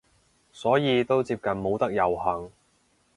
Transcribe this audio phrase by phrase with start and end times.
[0.51, 2.49] 所以都接近冇得遊行